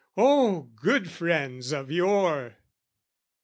[0.17, 2.55] Oh, good friends of yore!